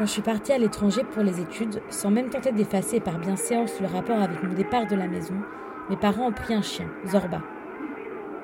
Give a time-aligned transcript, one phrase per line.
[0.00, 3.78] Quand je suis partie à l'étranger pour les études, sans même tenter d'effacer par bienséance
[3.82, 5.34] le rapport avec mon départ de la maison,
[5.90, 7.42] mes parents ont pris un chien, Zorba.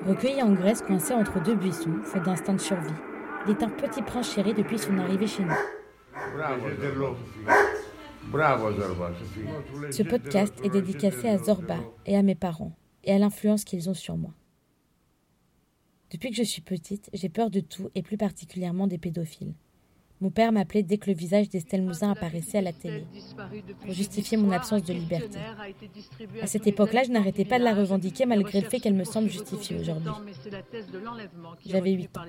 [0.07, 2.93] Recueilli en Grèce, coincé entre deux buissons, faute d'instinct de survie,
[3.47, 5.55] il est un petit prince chéri depuis son arrivée chez nous.
[9.91, 13.95] Ce podcast est dédicacé à Zorba et à mes parents, et à l'influence qu'ils ont
[13.95, 14.35] sur moi.
[16.11, 19.55] Depuis que je suis petite, j'ai peur de tout, et plus particulièrement des pédophiles.
[20.23, 23.05] Mon père m'appelait dès que le visage d'Estelle Mouzin apparaissait à la télé,
[23.83, 25.39] pour justifier mon absence de liberté.
[26.41, 29.29] À cette époque-là, je n'arrêtais pas de la revendiquer malgré le fait qu'elle me semble
[29.29, 30.11] justifiée aujourd'hui.
[31.67, 32.23] J'avais 8 ans.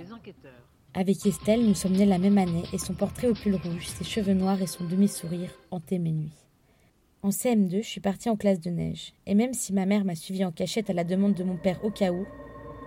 [0.94, 4.04] Avec Estelle, nous sommes nés la même année et son portrait au pull rouge, ses
[4.04, 6.44] cheveux noirs et son demi-sourire hantaient mes nuits.
[7.24, 10.16] En CM2, je suis partie en classe de neige, et même si ma mère m'a
[10.16, 12.26] suivi en cachette à la demande de mon père au cas où,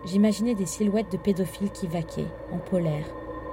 [0.06, 3.06] j'imaginais des silhouettes de pédophiles qui vaquaient, en polaire,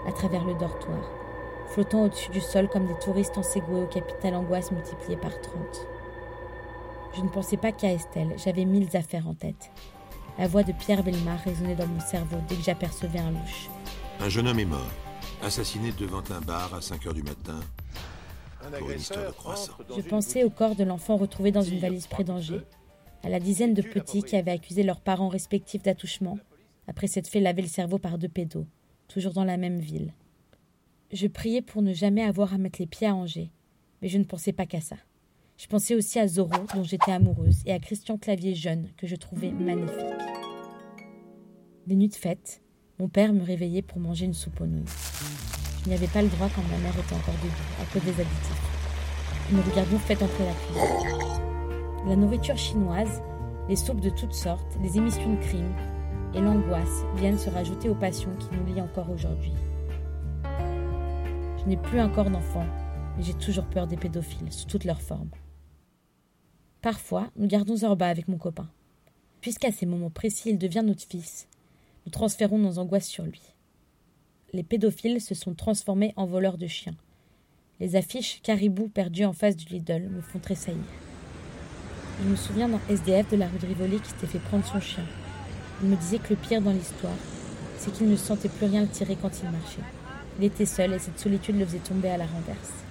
[0.07, 1.26] à travers le dortoir
[1.67, 5.87] flottant au-dessus du sol comme des touristes en Segway au capital angoisse multiplié par 30.
[7.15, 9.71] Je ne pensais pas qu'à Estelle, j'avais mille affaires en tête.
[10.37, 13.69] La voix de Pierre Belmar résonnait dans mon cerveau dès que j'apercevais un louche.
[14.19, 14.91] Un jeune homme est mort,
[15.41, 17.59] assassiné devant un bar à 5 heures du matin
[18.77, 19.73] pour une histoire de croissant.
[19.95, 22.61] Je pensais au corps de l'enfant retrouvé dans une valise près d'Angers,
[23.23, 26.37] à la dizaine de petits qui avaient accusé leurs parents respectifs d'attouchement
[26.87, 28.65] après s'être fait laver le cerveau par deux pédos,
[29.07, 30.13] toujours dans la même ville.
[31.13, 33.49] Je priais pour ne jamais avoir à mettre les pieds à Angers,
[34.01, 34.97] mais je ne pensais pas qu'à ça.
[35.57, 39.15] Je pensais aussi à Zoro, dont j'étais amoureuse, et à Christian Clavier jeune, que je
[39.15, 39.95] trouvais magnifique.
[41.87, 42.61] Les nuits de fête,
[42.99, 44.83] mon père me réveillait pour manger une soupe aux nouilles.
[45.83, 48.21] Je n'y avais pas le droit quand ma mère était encore debout, à cause des
[48.21, 49.51] additifs.
[49.53, 52.05] Nous regardions fête entrer la cuisine.
[52.05, 53.21] La nourriture chinoise,
[53.69, 55.73] les soupes de toutes sortes, les émissions de crime
[56.35, 59.53] et l'angoisse viennent se rajouter aux passions qui nous lient encore aujourd'hui.
[61.67, 62.65] Je n'ai plus un corps d'enfant,
[63.17, 65.31] mais j'ai toujours peur des pédophiles, sous toutes leurs formes.
[66.81, 68.69] Parfois, nous gardons Zorba avec mon copain.
[69.41, 71.49] Puisqu'à ces moments précis, il devient notre fils,
[72.05, 73.41] nous transférons nos angoisses sur lui.
[74.53, 76.95] Les pédophiles se sont transformés en voleurs de chiens.
[77.81, 80.79] Les affiches caribou perdues en face du Lidl me font tressaillir.
[82.23, 84.79] Je me souviens d'un SDF de la rue de Rivoli qui s'était fait prendre son
[84.79, 85.03] chien.
[85.83, 87.17] Il me disait que le pire dans l'histoire,
[87.77, 89.81] c'est qu'il ne sentait plus rien le tirer quand il marchait.
[90.37, 92.83] Il était seul et cette solitude le faisait tomber à la renverse.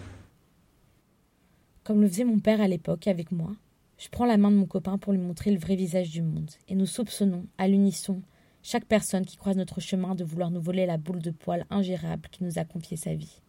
[1.84, 3.52] Comme le faisait mon père à l'époque avec moi,
[3.98, 6.50] je prends la main de mon copain pour lui montrer le vrai visage du monde,
[6.68, 8.20] et nous soupçonnons, à l'unisson,
[8.64, 12.28] chaque personne qui croise notre chemin de vouloir nous voler la boule de poil ingérable
[12.32, 13.40] qui nous a confié sa vie.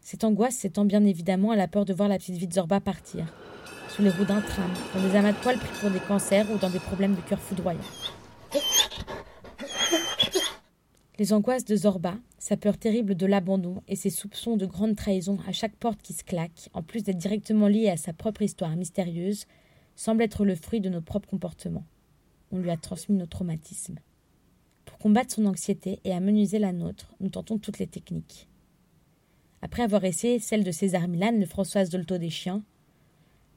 [0.00, 2.80] Cette angoisse s'étend bien évidemment à la peur de voir la petite vie de Zorba
[2.80, 3.26] partir,
[3.88, 6.58] sous les roues d'un tram, dans des amas de poils pris pour des cancers ou
[6.58, 7.80] dans des problèmes de cœur foudroyants.
[11.20, 15.36] Les angoisses de Zorba, sa peur terrible de l'abandon et ses soupçons de grande trahison
[15.46, 18.74] à chaque porte qui se claque, en plus d'être directement liés à sa propre histoire
[18.74, 19.44] mystérieuse,
[19.96, 21.84] semblent être le fruit de nos propres comportements.
[22.52, 23.98] On lui a transmis nos traumatismes.
[24.86, 28.48] Pour combattre son anxiété et amenuiser la nôtre, nous tentons toutes les techniques.
[29.60, 32.62] Après avoir essayé celle de César Milan, de Françoise Dolto des Chiens,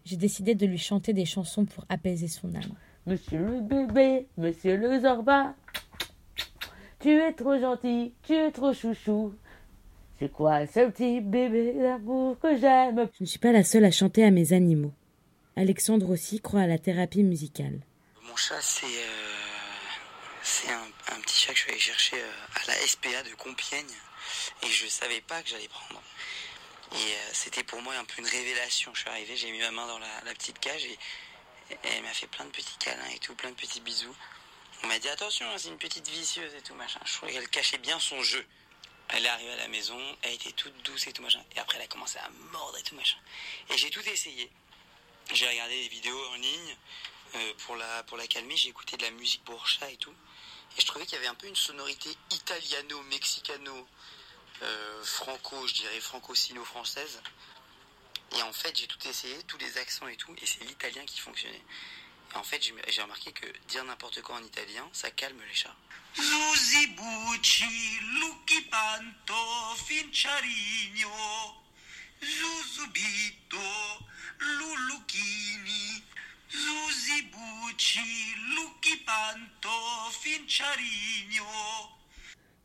[0.03, 2.75] j'ai décidé de lui chanter des chansons pour apaiser son âme.
[3.07, 5.55] Monsieur le bébé, monsieur le Zorba,
[7.03, 9.35] tu es trop gentil, tu es trop chouchou.
[10.17, 13.09] C'est quoi ce petit bébé d'amour que j'aime?
[13.17, 14.93] Je ne suis pas la seule à chanter à mes animaux.
[15.57, 17.81] Alexandre aussi croit à la thérapie musicale.
[18.21, 20.75] Mon chat, c'est euh,
[21.11, 23.85] un, petit chat que je suis allé chercher euh, à la SPA de Compiègne
[24.63, 26.01] et je savais pas que j'allais prendre.
[26.93, 28.91] Et euh, c'était pour moi un peu une révélation.
[28.93, 30.97] Je suis arrivé, j'ai mis ma main dans la, petite cage et
[31.69, 34.15] elle m'a fait plein de petits câlins et tout, plein de petits bisous.
[34.83, 36.99] On m'a dit attention, hein, c'est une petite vicieuse et tout machin.
[37.05, 38.45] Je trouvais qu'elle cachait bien son jeu.
[39.09, 41.43] Elle est arrivée à la maison, elle était toute douce et tout machin.
[41.55, 43.17] Et après, elle a commencé à mordre et tout machin.
[43.69, 44.51] Et j'ai tout essayé.
[45.31, 46.77] J'ai regardé des vidéos en ligne
[47.35, 48.57] euh, pour, la, pour la calmer.
[48.57, 50.13] J'ai écouté de la musique pour et tout.
[50.77, 53.87] Et je trouvais qu'il y avait un peu une sonorité italiano-mexicano,
[54.63, 57.21] euh, je dirais franco-sino-française.
[58.35, 60.35] Et en fait, j'ai tout essayé, tous les accents et tout.
[60.41, 61.63] Et c'est l'italien qui fonctionnait
[62.35, 65.75] en fait, j'ai remarqué que dire n'importe quoi en italien, ça calme les chats.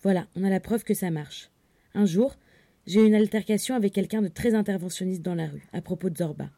[0.03, 1.49] Voilà, on a la preuve que ça marche.
[1.95, 2.37] Un jour,
[2.87, 6.17] j'ai eu une altercation avec quelqu'un de très interventionniste dans la rue, à propos de
[6.17, 6.51] Zorba.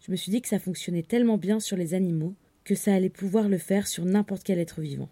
[0.00, 2.34] Je me suis dit que ça fonctionnait tellement bien sur les animaux
[2.68, 5.08] que ça allait pouvoir le faire sur n'importe quel être vivant.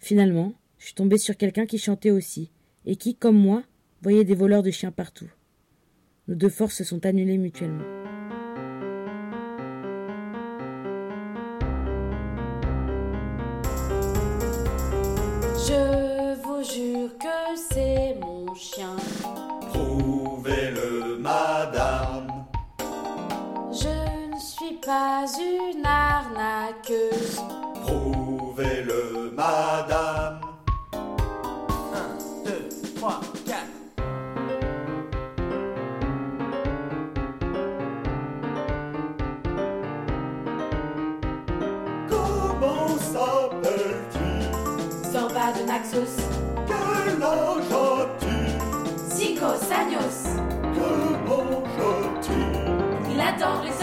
[0.00, 2.50] Finalement, je suis tombée sur quelqu'un qui chantait aussi,
[2.86, 3.62] et qui, comme moi,
[4.02, 5.30] voyait des voleurs de chiens partout.
[6.26, 7.84] Nos deux forces se sont annulées mutuellement.
[15.68, 18.96] Je vous jure que c'est mon chien.
[19.72, 21.15] Prouvez-le,
[24.86, 27.40] pas une arnaqueuse.
[27.82, 30.40] Prouvez-le, madame.
[30.92, 33.56] 1, 2, 3, 4.
[42.08, 44.50] Comment s'appelle-t-il
[45.12, 46.16] Zorba de Naxos.
[46.66, 48.50] Quel âge a-t-il
[49.10, 50.18] Cinco años.
[50.74, 50.90] Que
[51.28, 52.54] mange-t-il?
[53.12, 53.75] Il adore les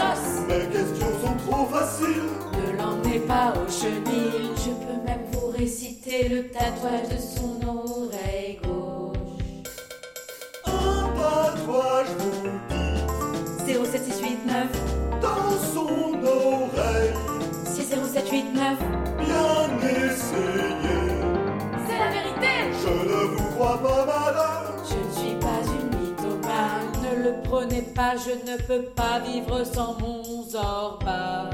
[3.20, 4.50] Pas au chenil.
[4.56, 9.16] Je peux même vous réciter le tatouage de son oreille gauche.
[10.66, 14.68] Un tatouage vous dit 07689.
[15.22, 15.88] dans son
[16.26, 17.14] oreille.
[17.64, 18.78] 60789.
[19.18, 20.96] Bien essayé.
[21.86, 22.52] C'est la vérité.
[22.82, 24.66] Je ne vous crois pas, madame.
[24.88, 26.90] Je ne suis pas une mythomane.
[27.02, 28.14] Ne le prenez pas.
[28.16, 31.50] Je ne peux pas vivre sans mon Zorba.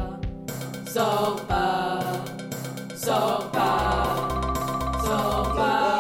[0.92, 2.02] Sopa,
[2.96, 3.70] sopa,
[5.04, 5.99] sopa.